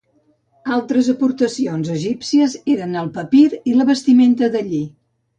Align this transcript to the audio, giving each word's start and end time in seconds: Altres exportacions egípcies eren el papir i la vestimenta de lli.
Altres 0.75 1.09
exportacions 1.11 1.91
egípcies 1.95 2.55
eren 2.75 2.95
el 3.01 3.11
papir 3.19 3.43
i 3.73 3.75
la 3.81 3.87
vestimenta 3.91 4.49
de 4.57 4.63
lli. 4.71 4.81